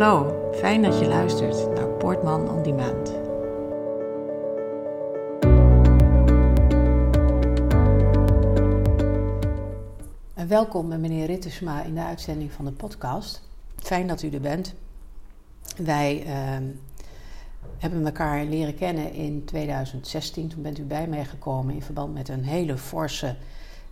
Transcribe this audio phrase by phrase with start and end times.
[0.00, 3.14] Hallo, fijn dat je luistert naar Portman on Demand.
[10.34, 13.42] En welkom meneer Rittersma in de uitzending van de podcast.
[13.76, 14.74] Fijn dat u er bent.
[15.76, 16.64] Wij ehm,
[17.78, 20.48] hebben elkaar leren kennen in 2016.
[20.48, 23.36] Toen bent u bij mij gekomen in verband met een hele forse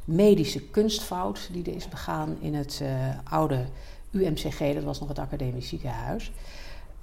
[0.05, 2.89] medische kunstfout die er is begaan in het uh,
[3.25, 3.67] oude
[4.11, 6.33] UMCG, dat was nog het academisch ziekenhuis.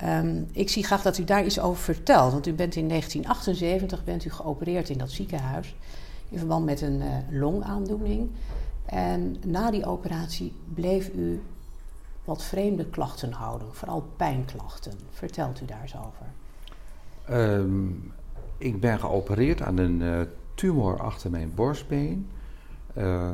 [0.03, 4.03] Um, ik zie graag dat u daar iets over vertelt, want u bent in 1978
[4.03, 5.75] bent u geopereerd in dat ziekenhuis
[6.29, 8.29] in verband met een uh, longaandoening.
[8.85, 11.41] En na die operatie bleef u
[12.25, 14.93] wat vreemde klachten houden, vooral pijnklachten.
[15.09, 16.25] Vertelt u daar eens over?
[17.39, 18.13] Um,
[18.57, 20.21] ik ben geopereerd aan een uh,
[20.55, 22.29] tumor achter mijn borstbeen.
[22.97, 23.31] Uh,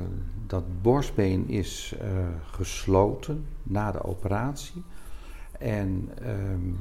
[0.47, 2.07] dat borstbeen is uh,
[2.51, 4.83] gesloten na de operatie.
[5.59, 6.77] En um,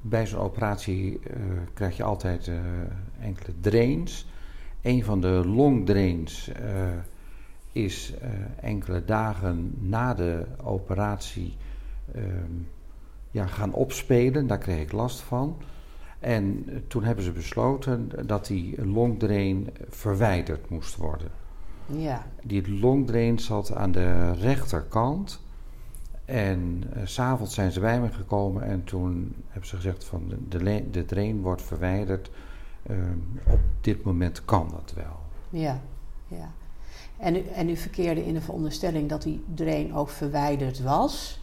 [0.00, 1.36] bij zo'n operatie uh,
[1.74, 2.50] krijg je altijd
[3.20, 4.26] enkele drains.
[4.82, 6.50] Een van de longdrains
[7.72, 8.14] is
[8.60, 11.56] enkele dagen na de operatie
[12.16, 12.68] um,
[13.30, 14.46] ja, gaan opspelen.
[14.46, 15.56] Daar kreeg ik last van.
[16.18, 21.30] En toen hebben ze besloten dat die longdrain verwijderd moest worden.
[21.86, 22.26] Ja.
[22.42, 25.44] Die longdrain zat aan de rechterkant.
[26.24, 30.90] En uh, s'avonds zijn ze bij me gekomen en toen hebben ze gezegd van de,
[30.90, 32.30] de drain wordt verwijderd.
[32.90, 32.96] Uh,
[33.46, 35.18] op dit moment kan dat wel.
[35.60, 35.80] Ja,
[36.26, 36.50] ja.
[37.16, 41.40] En u, en u verkeerde in de veronderstelling dat die drain ook verwijderd was.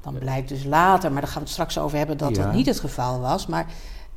[0.00, 2.44] Dan blijkt dus later, maar daar gaan we het straks over hebben, dat ja.
[2.44, 3.46] dat niet het geval was.
[3.46, 3.66] Maar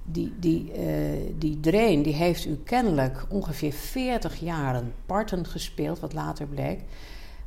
[0.05, 6.13] die, die, uh, die drain die heeft u kennelijk ongeveer 40 jaren parten gespeeld, wat
[6.13, 6.79] later bleek.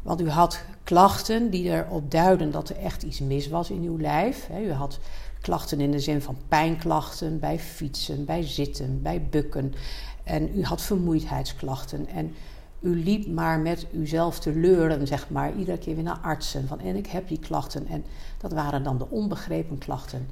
[0.02, 3.98] Want u had klachten die erop duiden dat er echt iets mis was in uw
[3.98, 4.48] lijf.
[4.60, 4.98] u had
[5.40, 9.74] klachten in de zin van pijnklachten bij fietsen, bij zitten, bij bukken.
[10.24, 12.08] En u had vermoeidheidsklachten.
[12.08, 12.34] En
[12.80, 16.68] u liep maar met uzelf te leuren, zeg maar, iedere keer weer naar artsen.
[16.68, 17.86] Van en ik heb die klachten.
[17.86, 18.04] En
[18.38, 20.28] dat waren dan de onbegrepen klachten.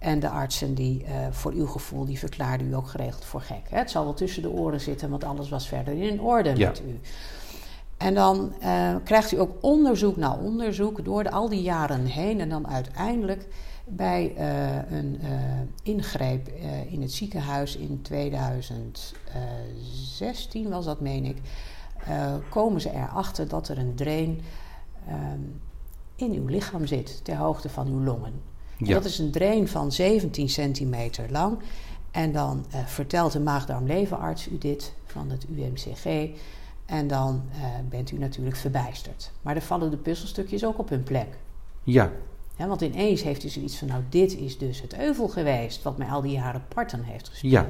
[0.00, 3.62] En de artsen die uh, voor uw gevoel, die verklaarden u ook geregeld voor gek.
[3.68, 3.78] Hè?
[3.78, 6.68] Het zal wel tussen de oren zitten, want alles was verder in orde ja.
[6.68, 7.00] met u.
[7.96, 12.40] En dan uh, krijgt u ook onderzoek na onderzoek door de, al die jaren heen.
[12.40, 13.46] En dan uiteindelijk
[13.84, 15.20] bij uh, een
[15.82, 16.48] ingreep
[16.88, 21.36] in het ziekenhuis in 2016 was dat, meen ik.
[22.48, 24.40] komen ze erachter dat er een drain
[26.16, 28.49] in uw lichaam zit, ter hoogte van uw longen.
[28.88, 28.94] Ja.
[28.94, 31.58] Dat is een drain van 17 centimeter lang.
[32.10, 36.28] En dan uh, vertelt de maagdarmlevenarts u dit van het UMCG.
[36.86, 39.30] En dan uh, bent u natuurlijk verbijsterd.
[39.42, 41.28] Maar er vallen de puzzelstukjes ook op hun plek.
[41.82, 42.10] Ja.
[42.56, 42.66] ja.
[42.66, 45.82] Want ineens heeft u zoiets van, nou dit is dus het euvel geweest...
[45.82, 47.52] wat mij al die jaren parten heeft gespeeld.
[47.52, 47.66] Ja.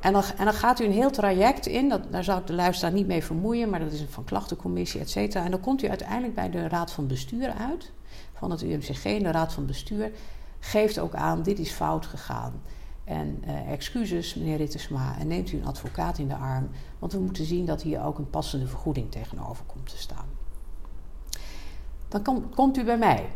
[0.00, 2.52] En dan, en dan gaat u een heel traject in, dat, daar zou ik de
[2.52, 3.70] luisteraar niet mee vermoeien...
[3.70, 5.44] maar dat is een van klachtencommissie, et cetera.
[5.44, 7.92] En dan komt u uiteindelijk bij de raad van bestuur uit
[8.38, 10.10] van het UMCG de Raad van Bestuur
[10.58, 12.62] geeft ook aan: dit is fout gegaan.
[13.04, 17.18] En uh, excuses, meneer Rittersma, en neemt u een advocaat in de arm, want we
[17.18, 20.26] moeten zien dat hier ook een passende vergoeding tegenover komt te staan.
[22.08, 23.30] Dan kom, komt u bij mij.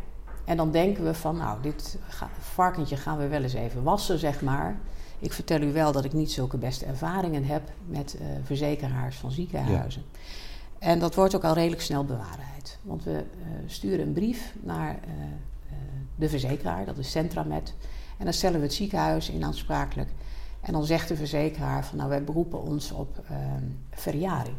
[0.45, 4.19] En dan denken we van, nou, dit ga, varkentje gaan we wel eens even wassen,
[4.19, 4.79] zeg maar.
[5.19, 9.31] Ik vertel u wel dat ik niet zulke beste ervaringen heb met uh, verzekeraars van
[9.31, 10.03] ziekenhuizen.
[10.11, 10.19] Ja.
[10.83, 12.77] En dat wordt ook al redelijk snel bewaarheid.
[12.81, 15.77] Want we uh, sturen een brief naar uh, uh,
[16.15, 17.73] de verzekeraar, dat is Centramed.
[18.17, 20.09] En dan stellen we het ziekenhuis in aansprakelijk.
[20.61, 24.55] En dan zegt de verzekeraar van nou wij beroepen ons op ehm, verjaring.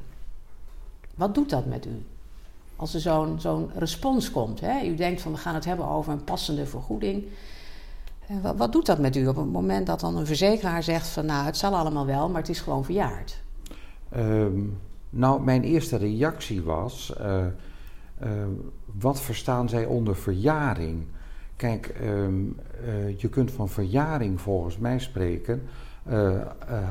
[1.14, 2.04] Wat doet dat met u?
[2.76, 4.60] Als er zo'n zo'n respons komt.
[4.60, 4.84] Hè?
[4.84, 7.24] U denkt van we gaan het hebben over een passende vergoeding.
[8.42, 11.26] Wat, wat, doet dat met u op het moment dat dan een verzekeraar zegt van
[11.26, 13.42] nou het zal allemaal wel, maar het is gewoon verjaard?
[14.16, 14.78] Um
[15.14, 17.46] nou, mijn eerste reactie was: uh,
[18.22, 18.28] uh,
[18.84, 21.04] wat verstaan zij onder verjaring?
[21.56, 22.56] Kijk, um,
[22.86, 25.62] uh, je kunt van verjaring volgens mij spreken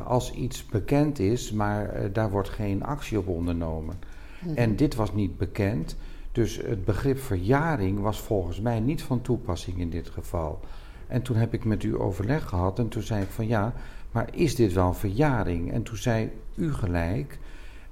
[0.06, 3.96] als iets bekend is, maar daar wordt geen actie op ondernomen.
[4.40, 4.58] Mm-hmm.
[4.58, 5.96] En dit was niet bekend,
[6.32, 10.60] dus het begrip verjaring was volgens mij niet van toepassing in dit geval.
[11.08, 13.74] En toen heb ik met u overleg gehad en toen zei ik van ja,
[14.12, 15.72] maar is dit wel verjaring?
[15.72, 17.40] En toen zei u gelijk,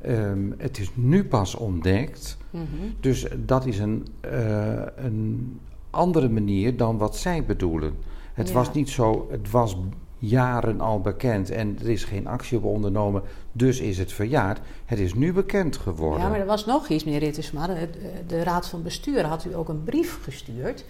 [0.08, 2.38] Um, het is nu pas ontdekt.
[2.50, 2.96] Mm -hmm.
[3.00, 5.60] Dus dat is een, uh, een
[5.90, 7.94] andere manier dan wat zij bedoelen.
[8.34, 8.54] Het ja.
[8.54, 9.78] was niet zo, het was
[10.18, 13.22] jaren al bekend en er is geen actie op ondernomen,
[13.52, 14.60] dus is het verjaard.
[14.86, 16.22] Het is nu bekend geworden.
[16.22, 17.68] Ja, maar er was nog iets, meneer Rittersma.
[17.68, 17.90] De,
[18.28, 20.86] de Raad van Bestuur had u ook een brief gestuurd.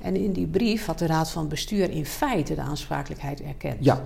[0.00, 3.84] En in die brief had de Raad van Bestuur in feite de aansprakelijkheid erkend.
[3.84, 4.02] Ja.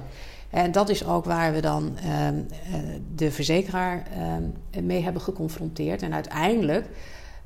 [0.50, 2.38] En dat is ook waar we dan ehm,
[2.73, 2.81] eh,
[3.14, 6.02] de verzekeraar ehm, mee hebben geconfronteerd.
[6.02, 6.87] En uiteindelijk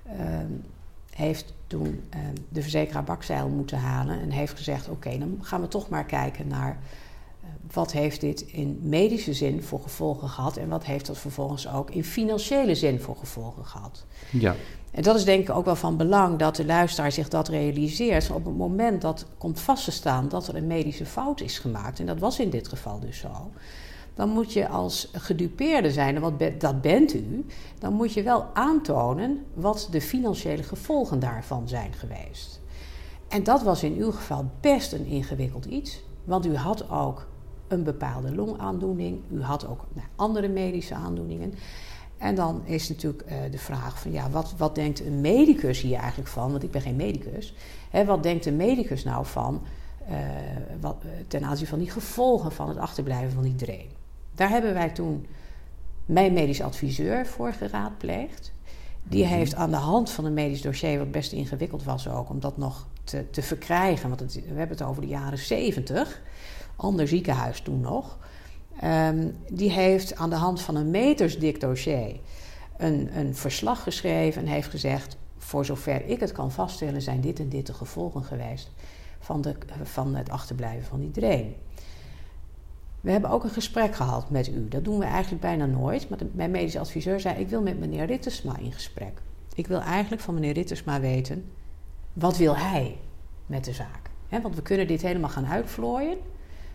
[0.06, 0.50] ehm,
[1.10, 2.04] heeft toen
[2.48, 6.48] de verzekeraar bakzeil moeten halen en heeft gezegd: Oké, dan gaan we toch maar kijken
[6.48, 6.76] naar eh,
[7.72, 11.90] wat heeft dit in medische zin voor gevolgen gehad en wat heeft dat vervolgens ook
[11.90, 14.04] in financiële zin voor gevolgen gehad.
[14.30, 14.54] Ja.
[14.90, 18.30] En dat is denk ik ook wel van belang dat de luisteraar zich dat realiseert.
[18.30, 22.00] Op het moment dat komt vast te staan dat er een medische fout is gemaakt,
[22.00, 23.50] en dat was in dit geval dus zo,
[24.14, 27.46] dan moet je als gedupeerde zijn, en dat bent u,
[27.78, 32.60] dan moet je wel aantonen wat de financiële gevolgen daarvan zijn geweest.
[33.28, 37.26] En dat was in uw geval best een ingewikkeld iets, want u had ook
[37.74, 41.54] een bepaalde longaandoening, u had ook nou, andere medische aandoeningen.
[42.18, 45.98] En dan is natuurlijk uh, de vraag van ja, wat, wat denkt een medicus hier
[45.98, 46.50] eigenlijk van?
[46.50, 47.54] Want ik ben geen medicus.
[47.90, 49.62] Hè, wat denkt een medicus nou van
[50.10, 50.16] uh,
[50.80, 53.88] wat, uh, ten aanzien van die gevolgen van het achterblijven van iedereen?
[54.34, 55.26] Daar hebben wij toen
[56.06, 58.52] mijn medisch adviseur voor geraadpleegd.
[59.02, 62.40] Die heeft aan de hand van een medisch dossier, wat best ingewikkeld was ook, om
[62.40, 64.08] dat nog te, te verkrijgen.
[64.08, 66.22] Want het, we hebben het over de jaren 70,
[66.76, 68.18] ander ziekenhuis toen nog.
[68.84, 72.20] Um, die heeft aan de hand van een metersdik dossier
[72.76, 77.38] een, een verslag geschreven en heeft gezegd: voor zover ik het kan vaststellen, zijn dit
[77.38, 78.70] en dit de gevolgen geweest
[79.18, 81.54] van, de, van het achterblijven van iedereen.
[83.00, 84.68] We hebben ook een gesprek gehad met u.
[84.68, 86.08] Dat doen we eigenlijk bijna nooit.
[86.08, 89.20] Maar mijn medisch adviseur zei: Ik wil met meneer Rittersma in gesprek.
[89.54, 91.44] Ik wil eigenlijk van meneer Rittersma weten:
[92.12, 92.96] wat wil hij
[93.46, 94.10] met de zaak?
[94.42, 96.18] Want we kunnen dit helemaal gaan uitvlooien.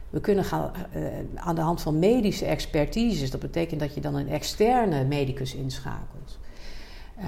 [0.09, 4.15] We kunnen gaan uh, aan de hand van medische expertises, dat betekent dat je dan
[4.15, 6.39] een externe medicus inschakelt.
[7.19, 7.25] Uh,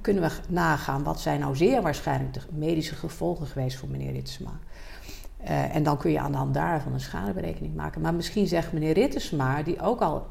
[0.00, 4.58] kunnen we nagaan wat zijn nou zeer waarschijnlijk de medische gevolgen geweest voor meneer Ritsma.
[5.42, 8.00] Uh, en dan kun je aan de hand daarvan een schadeberekening maken.
[8.00, 10.26] Maar misschien zegt meneer Rittersma, die ook al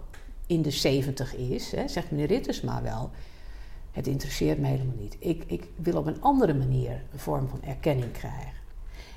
[0.48, 3.10] in de 70 is, hè, zegt meneer Rittersma wel:
[3.92, 5.16] Het interesseert me helemaal niet.
[5.20, 8.62] Ik, ik wil op een andere manier een vorm van erkenning krijgen.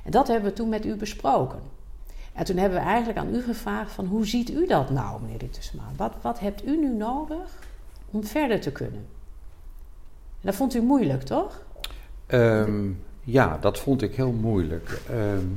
[0.04, 1.60] En dat hebben we toen met u besproken.
[2.36, 5.38] En toen hebben we eigenlijk aan u gevraagd van hoe ziet u dat nou, meneer
[5.38, 5.82] Rittersma?
[5.96, 7.58] Wat, wat hebt u nu nodig
[8.10, 9.06] om verder te kunnen?
[10.40, 11.64] En dat vond u moeilijk, toch?
[12.28, 15.00] Um, ja, dat vond ik heel moeilijk.
[15.10, 15.56] Um,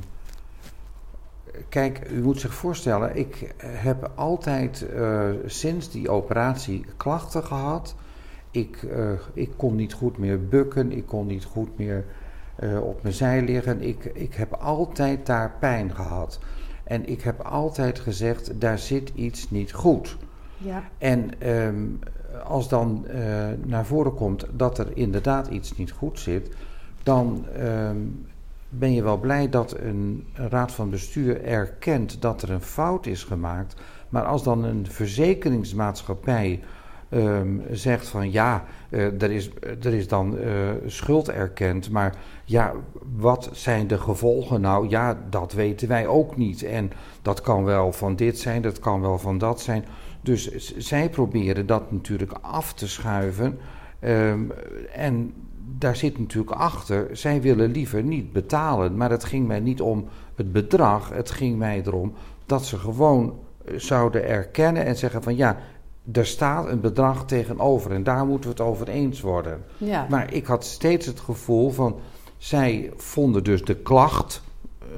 [1.70, 7.96] kijk, u moet zich voorstellen, ik heb altijd uh, sinds die operatie klachten gehad.
[8.52, 12.06] Ik, uh, ik kon niet goed meer bukken, ik kon niet goed meer
[12.60, 13.82] uh, op mijn zij liggen.
[13.82, 16.40] Ik, ik heb altijd daar pijn gehad.
[16.90, 20.18] En ik heb altijd gezegd, daar zit iets niet goed.
[20.58, 20.84] Ja.
[20.98, 22.00] En um,
[22.46, 26.56] als dan uh, naar voren komt dat er inderdaad iets niet goed zit,
[27.04, 28.26] dan um,
[28.70, 33.24] ben je wel blij dat een raad van bestuur erkent dat er een fout is
[33.24, 33.76] gemaakt.
[34.10, 36.64] Maar als dan een verzekeringsmaatschappij
[37.12, 39.50] um, zegt van ja, uh, er, is,
[39.82, 40.46] er is dan uh,
[40.86, 42.16] schuld erkend, maar
[42.46, 42.74] ja,
[43.16, 44.90] wat zijn de gevolgen nou?
[44.90, 46.64] Ja, dat weten wij ook niet.
[46.64, 46.92] En
[47.22, 49.86] dat kan wel van dit zijn, dat kan wel van dat zijn.
[50.22, 53.60] Dus zij proberen dat natuurlijk af te schuiven.
[54.04, 54.52] Um,
[54.94, 55.34] en
[55.78, 58.98] daar zit natuurlijk achter, zij willen liever niet betalen.
[58.98, 62.14] Maar het ging mij niet om het bedrag, het ging mij erom
[62.46, 63.40] dat ze gewoon
[63.76, 65.58] zouden erkennen en zeggen van ja,
[66.14, 69.64] er staat een bedrag tegenover en daar moeten we het over eens worden.
[69.78, 70.08] Ja.
[70.10, 72.00] Maar ik had steeds het gevoel van,
[72.38, 74.42] zij vonden dus de klacht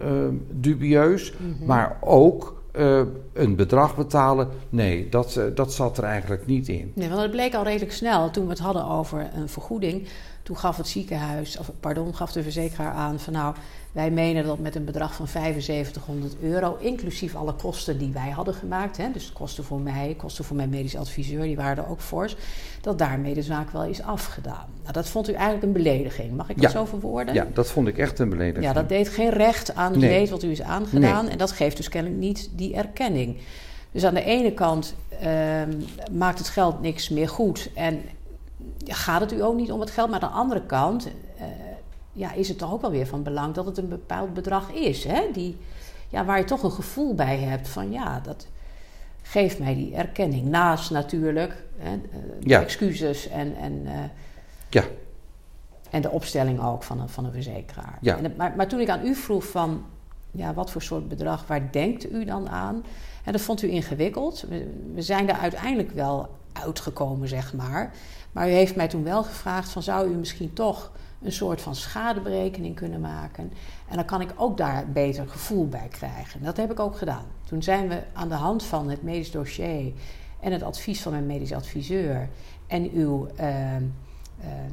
[0.04, 0.10] uh,
[0.50, 1.68] dubieus, mm -hmm.
[1.68, 3.02] maar ook uh,
[3.34, 4.50] een bedrag betalen.
[4.70, 6.92] Nee, dat, uh, dat zat er eigenlijk niet in.
[6.96, 10.08] Nee, want het bleek al redelijk snel toen we het hadden over een vergoeding.
[10.44, 13.56] Toen gaf het ziekenhuis, of pardon, gaf de verzekeraar aan van nou,
[13.92, 18.54] wij menen dat met een bedrag van 7500 euro, inclusief alle kosten die wij hadden
[18.54, 22.02] gemaakt, hè, dus kosten voor mij, kosten voor mijn medisch adviseur, die waren er ook
[22.02, 22.36] fors,
[22.82, 24.68] dat daarmee de zaak wel is afgedaan.
[24.82, 26.36] Nou, dat vond u eigenlijk een belediging.
[26.36, 27.34] Mag ik dat zo verwoorden?
[27.34, 28.66] Ja, dat vond ik echt een belediging.
[28.66, 30.10] Ja, dat deed geen recht aan het nee.
[30.10, 31.32] leed wat u is aangedaan nee.
[31.32, 33.38] en dat geeft dus kennelijk niet die erkenning.
[33.92, 35.62] Dus aan de ene kant uh,
[36.12, 38.02] maakt het geld niks meer goed en
[38.86, 41.44] gaat het u ook niet om het geld, maar aan de andere kant uh,
[42.12, 45.04] ja, is het toch ook wel weer van belang dat het een bepaald bedrag is.
[45.04, 45.22] Hè?
[45.34, 45.58] Die,
[46.10, 48.48] ja, waar je toch een gevoel bij hebt van ja, dat
[49.22, 50.48] geeft mij die erkenning.
[50.48, 52.00] Naast natuurlijk hè,
[52.40, 52.62] ja.
[52.62, 53.92] excuses en, en, uh,
[54.70, 54.84] ja.
[55.90, 57.98] en de opstelling ook van een, van een verzekeraar.
[58.02, 58.18] Ja.
[58.18, 59.86] En, maar, maar toen ik aan u vroeg van
[60.32, 62.84] ja, wat voor soort bedrag, waar denkt u dan aan?
[63.24, 64.46] En dat vond u ingewikkeld.
[64.94, 67.94] We, zijn er uiteindelijk wel uitgekomen, zeg maar.
[68.32, 70.92] Maar u heeft mij toen wel gevraagd van zou u misschien toch
[71.22, 73.52] een soort van schadeberekening kunnen maken.
[73.88, 76.44] En dan kan ik ook daar beter gevoel bij krijgen.
[76.44, 77.26] Dat heb ik ook gedaan.
[77.46, 79.94] Toen zijn we aan de hand van het medisch dossier
[80.40, 82.30] en het advies van mijn medisch adviseur
[82.68, 83.46] en uw uh,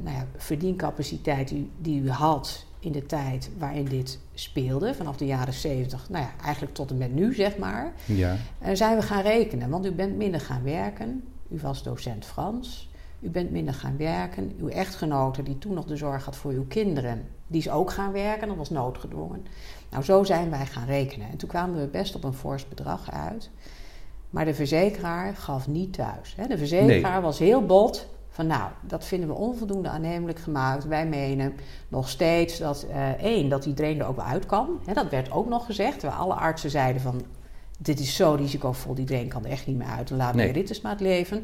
[0.03, 5.25] nou ja, verdiencapaciteit die, die u had in de tijd waarin dit speelde, vanaf de
[5.25, 8.35] jaren 70, nou ja, eigenlijk tot en met nu, zeg maar, ja.
[8.65, 9.69] Uh, zijn we gaan rekenen.
[9.69, 12.89] Want u bent minder gaan werken, u was docent Frans,
[13.19, 14.55] u bent minder gaan werken.
[14.59, 18.11] Uw echtgenote, die toen nog de zorg had voor uw kinderen, die is ook gaan
[18.11, 19.45] werken, dat was noodgedwongen.
[19.89, 21.29] Nou, zo zijn wij gaan rekenen.
[21.29, 23.49] En toen kwamen we best op een fors bedrag uit.
[24.29, 26.35] Maar de verzekeraar gaf niet thuis.
[26.47, 28.07] De verzekeraar was heel bot.
[28.29, 30.85] Van nou, dat vinden we onvoldoende aannemelijk gemaakt.
[30.85, 31.53] Wij menen
[31.87, 34.79] nog steeds dat uh, één, dat iedereen er ook wel uit kan.
[34.93, 36.01] dat werd ook nog gezegd.
[36.01, 37.21] Waar alle artsen zeiden van
[37.81, 40.09] dit is zo risicovol, iedereen kan er echt niet meer uit.
[40.09, 40.51] We nee.
[40.51, 41.43] Rittersma het leven.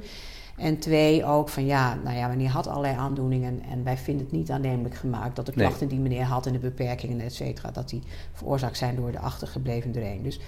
[0.57, 4.33] En twee, ook van ja, nou ja, meneer had allerlei aandoeningen en wij vinden het
[4.33, 7.89] niet aannemelijk gemaakt dat de klachten die meneer had en de beperkingen, et cetera, dat
[7.89, 10.23] die veroorzaakt zijn door de achtergebleven drain.
[10.23, 10.39] Dus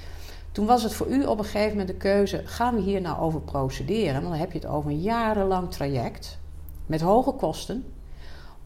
[0.51, 3.19] toen was het voor u op een gegeven moment de keuze: gaan we hier nou
[3.19, 4.13] over procederen?
[4.13, 6.39] Want dan heb je het over een jarenlang traject
[6.85, 7.85] met hoge kosten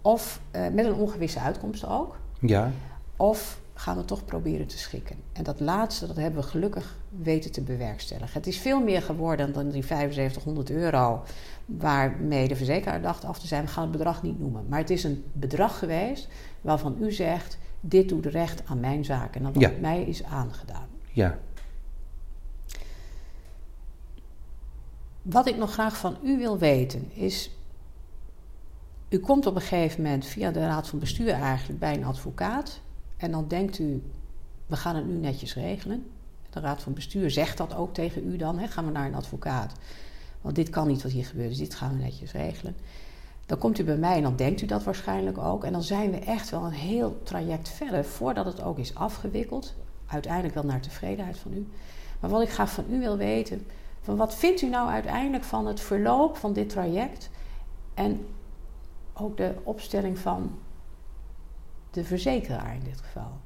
[0.01, 2.17] of uh, met een ongewisse uitkomst ook.
[2.39, 2.71] Ja.
[3.15, 5.15] Of gaan we toch proberen te schikken.
[5.33, 8.33] En dat laatste, dat hebben we gelukkig weten te bewerkstelligen.
[8.33, 11.23] Het is veel meer geworden dan die 7500 euro
[11.65, 13.63] waarmee de verzekeraar dacht af te zijn.
[13.63, 14.65] We gaan het bedrag niet noemen.
[14.69, 16.27] Maar het is een bedrag geweest
[16.61, 20.87] waarvan u zegt, dit doet recht aan mijn zaak en wat mij is aangedaan.
[21.11, 21.37] Ja.
[25.21, 27.51] Wat ik nog graag van u wil weten is,
[29.09, 32.81] u komt op een gegeven moment via de raad van bestuur eigenlijk bij een advocaat
[33.21, 34.03] en dan denkt u,
[34.67, 36.05] we gaan het nu netjes regelen.
[36.49, 38.59] De raad van bestuur zegt dat ook tegen u dan.
[38.59, 38.67] Hè?
[38.67, 39.73] Gaan we naar een advocaat.
[40.41, 42.75] Want dit kan niet wat hier gebeurt, dus dit gaan we netjes regelen.
[43.45, 45.63] Dan komt u bij mij en dan denkt u dat waarschijnlijk ook.
[45.63, 49.73] En dan zijn we echt wel een heel traject verder voordat het ook is afgewikkeld.
[50.05, 51.67] Uiteindelijk wel naar tevredenheid van u.
[52.19, 53.65] Maar wat ik graag van u wil weten,
[54.01, 57.29] van wat vindt u nou uiteindelijk van het verloop van dit traject
[57.93, 58.25] en
[59.13, 60.51] ook de opstelling van
[61.91, 63.39] de verzekeraar in dit geval?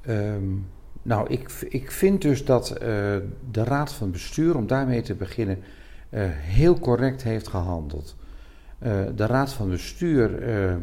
[0.00, 0.54] Ehm,
[1.02, 2.78] nou, ik, ik vind dus dat uh,
[3.50, 5.58] de Raad van Bestuur, om daarmee te beginnen,
[6.10, 8.16] uh, heel correct heeft gehandeld.
[8.82, 10.80] Uh, de Raad van Bestuur ehm,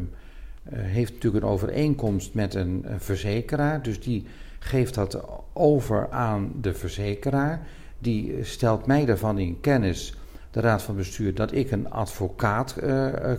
[0.74, 4.26] heeft natuurlijk een overeenkomst met een verzekeraar, dus die
[4.58, 7.66] geeft dat over aan de verzekeraar.
[7.98, 10.14] Die stelt mij daarvan in kennis,
[10.50, 12.76] de Raad van Bestuur, dat ik een advocaat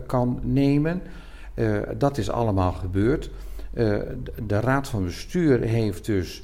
[0.05, 1.01] kan nemen.
[1.61, 3.29] Uh, dat is allemaal gebeurd.
[3.73, 3.99] Uh,
[4.47, 6.43] de Raad van Bestuur heeft dus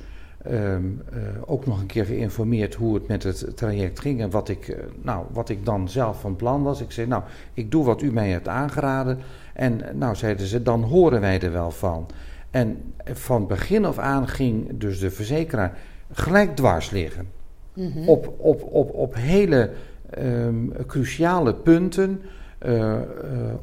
[0.51, 4.49] um, uh, ook nog een keer geïnformeerd hoe het met het traject ging en wat
[4.49, 6.81] ik, nou, wat ik dan zelf van plan was.
[6.81, 9.19] Ik zei, nou, ik doe wat u mij hebt aangeraden.
[9.53, 12.05] En nou, zeiden ze, dan horen wij er wel van.
[12.51, 15.77] En van begin af aan ging dus de verzekeraar
[16.11, 17.27] gelijk dwars liggen.
[17.73, 18.09] Mm -hmm.
[18.09, 19.69] op, op, op, op hele
[20.17, 22.21] um, cruciale punten.
[22.65, 22.97] Uh, uh,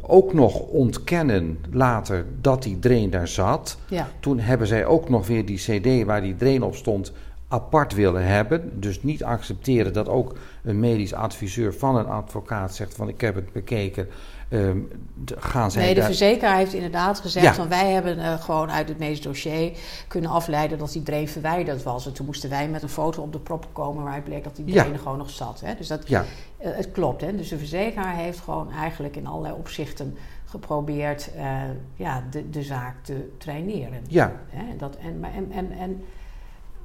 [0.01, 3.79] ook nog ontkennen later dat die drain daar zat.
[3.89, 4.09] Ja.
[4.21, 7.13] Toen hebben zij ook nog weer die CD waar die drain op stond
[7.49, 8.81] apart willen hebben.
[8.81, 13.35] Dus niet accepteren dat ook een medisch adviseur van een advocaat zegt van ik heb
[13.35, 14.09] het bekeken.
[14.55, 14.89] Um,
[15.27, 17.55] gaan zij nee, de verzekeraar heeft inderdaad gezegd ja.
[17.55, 19.73] van wij hebben uh, gewoon uit het medisch dossier
[20.09, 22.07] kunnen afleiden dat die drain verwijderd was.
[22.07, 24.65] En toen moesten wij met een foto op de prop komen waaruit bleek dat die
[24.65, 24.99] drain ja.
[24.99, 25.61] gewoon nog zat.
[25.61, 25.75] Hè?
[25.75, 26.25] Dus dat, ja.
[26.65, 27.21] uh, het klopt.
[27.21, 27.37] Hè?
[27.37, 31.63] Dus de verzekeraar heeft gewoon eigenlijk in allerlei opzichten geprobeerd uh,
[31.97, 34.01] ja, de, de zaak te traineren.
[34.09, 34.33] Ja.
[34.49, 34.77] Hè?
[34.77, 36.05] Dat, en, en, en, en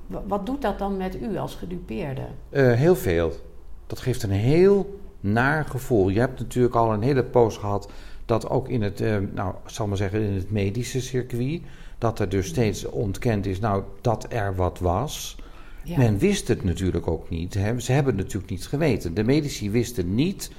[0.08, 2.26] wat doet dat dan met u als gedupeerde?
[2.52, 3.32] heel veel.
[3.88, 6.10] Dat geeft een heel naar gevoel.
[6.10, 7.90] Je hebt natuurlijk al een hele poos gehad
[8.26, 11.62] dat ook in het, uh, nou, zal maar zeggen, in het medische circuit,
[11.98, 15.38] dat er dus steeds ontkend is, nou, dat er wat was.
[15.84, 15.98] Ja.
[15.98, 17.54] Men wist het natuurlijk ook niet.
[17.54, 17.80] Hè.
[17.80, 19.14] Ze hebben het natuurlijk niet geweten.
[19.14, 20.52] De medici wisten niet,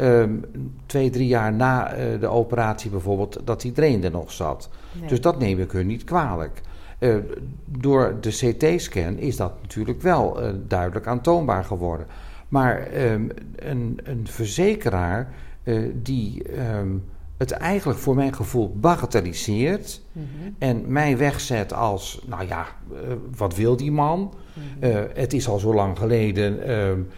[0.00, 0.44] um,
[0.86, 4.68] twee, drie jaar na uh, de operatie bijvoorbeeld, dat die drain er nog zat.
[5.00, 5.08] Nee.
[5.08, 6.60] Dus dat neem ik hun niet kwalijk.
[6.98, 7.16] Uh,
[7.64, 12.06] door de CT-scan is dat natuurlijk wel duidelijk aantoonbaar geworden.
[12.52, 17.04] Maar um, een, een, verzekeraar uh, die um,
[17.36, 20.54] het eigenlijk voor mijn gevoel bagatelliseert mm -hmm.
[20.58, 22.98] en mij wegzet als, nou ja, uh,
[23.36, 24.20] wat wil die man?
[24.20, 24.90] Mm -hmm.
[24.90, 26.70] uh, het is al zo lang geleden.
[26.70, 27.08] Um,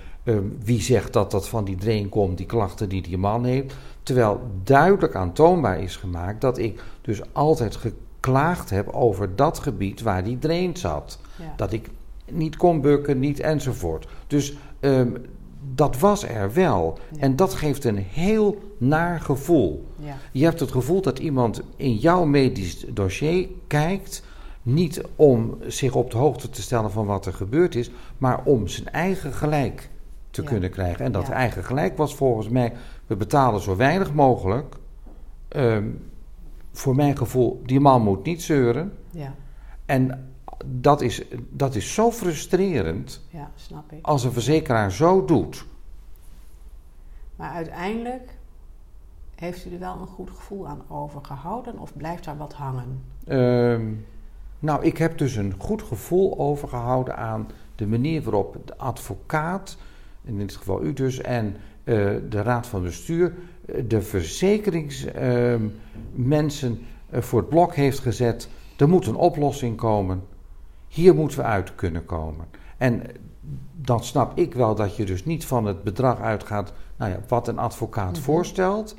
[0.65, 3.75] wie zegt dat dat van die drain komt, die klachten die die man heeft?
[4.03, 7.93] Terwijl duidelijk aantoonbaar is gemaakt dat ik dus altijd ge
[8.25, 11.19] geklaagd heb over dat gebied waar die drain zat.
[11.37, 11.53] Ja.
[11.57, 11.89] Dat ik
[12.31, 14.07] niet kon bukken, niet enzovoort.
[14.27, 15.11] Dus ehm,
[15.75, 16.99] dat was er wel.
[17.13, 17.21] Ja.
[17.21, 19.87] En dat geeft een heel naar gevoel.
[19.97, 20.17] Ja.
[20.33, 24.23] Je hebt het gevoel dat iemand in jouw medisch dossier kijkt.
[24.63, 28.69] Niet om zich op de hoogte te stellen van wat er gebeurd is, maar om
[28.69, 29.91] zijn eigen gelijk
[30.31, 30.49] te Ja.
[30.49, 31.05] kunnen krijgen.
[31.05, 32.73] En dat eigen gelijk was volgens mij:
[33.07, 34.77] we betalen zo weinig mogelijk.
[35.49, 35.89] Ehm,
[36.73, 38.93] voor mijn gevoel, die man moet niet zeuren.
[39.11, 39.35] Ja.
[39.87, 40.34] En
[40.67, 43.99] dat is, dat is zo frustrerend ja, snap ik.
[44.03, 45.65] als een verzekeraar zo doet.
[47.37, 48.37] Maar uiteindelijk
[49.35, 53.03] heeft u er wel een goed gevoel aan overgehouden of blijft daar wat hangen?
[53.25, 53.93] Ehm,
[54.59, 59.77] nou, ik heb dus een goed gevoel overgehouden aan de manier waarop de advocaat,
[60.23, 61.95] in dit geval u dus, en eh,
[62.29, 63.35] de raad van bestuur,
[63.67, 66.79] eh, de verzekeringsmensen
[67.11, 68.49] eh, voor het blok heeft gezet.
[68.77, 70.23] Er moet een oplossing komen.
[70.95, 72.47] Hier moeten we uit kunnen komen.
[72.77, 73.03] En
[73.75, 77.49] dan snap ik wel dat je dus niet van het bedrag uitgaat, nou ja, wat
[77.49, 78.21] een advocaat Mhm.
[78.23, 78.97] voorstelt.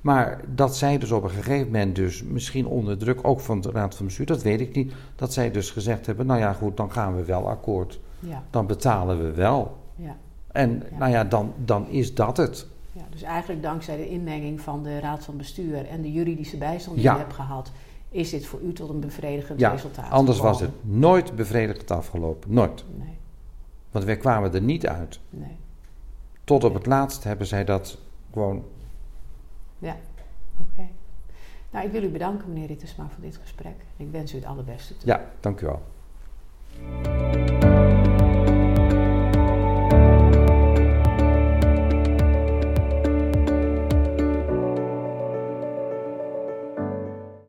[0.00, 3.70] Maar dat zij dus op een gegeven moment, dus misschien onder druk ook van de
[3.70, 6.76] Raad van Bestuur, dat weet ik niet, dat zij dus gezegd hebben: nou ja, goed,
[6.76, 8.00] dan gaan we wel akkoord.
[8.18, 9.76] Ja, Dan betalen we wel.
[9.96, 10.16] ja.
[10.52, 10.98] En Ja.
[10.98, 12.66] nou ja, dan, dan is dat het.
[12.92, 13.02] ja.
[13.10, 17.06] Dus eigenlijk dankzij de inmenging van de Raad van Bestuur en de juridische bijstand die
[17.06, 17.72] u hebt gehad,
[18.10, 22.52] is dit voor u tot een bevredigend Ja, resultaat anders was het nooit bevredigend afgelopen.
[22.52, 22.84] Nooit.
[22.96, 23.18] Nee,
[23.90, 25.20] Want wij kwamen er niet uit.
[25.30, 25.56] nee.
[26.44, 27.98] Tot op het laatst hebben zij dat
[28.32, 28.64] gewoon.
[29.78, 29.96] Ja,
[30.60, 30.88] oké.
[31.70, 33.74] Nou, ik wil u bedanken, meneer Rittersma, voor dit gesprek.
[33.96, 35.08] Ik wens u het allerbeste toe.
[35.08, 35.82] Ja, dank u wel.